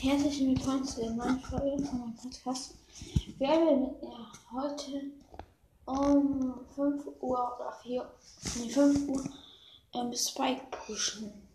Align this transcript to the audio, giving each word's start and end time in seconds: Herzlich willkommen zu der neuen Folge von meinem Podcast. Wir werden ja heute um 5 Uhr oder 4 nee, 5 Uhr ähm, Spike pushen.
Herzlich 0.00 0.46
willkommen 0.46 0.84
zu 0.84 1.00
der 1.00 1.10
neuen 1.10 1.40
Folge 1.40 1.84
von 1.84 1.98
meinem 1.98 2.14
Podcast. 2.14 2.76
Wir 3.36 3.48
werden 3.48 3.96
ja 4.00 4.32
heute 4.52 5.10
um 5.86 6.54
5 6.76 7.04
Uhr 7.20 7.56
oder 7.56 7.72
4 7.82 8.08
nee, 8.60 8.70
5 8.70 9.08
Uhr 9.08 9.24
ähm, 9.94 10.12
Spike 10.14 10.62
pushen. 10.70 11.47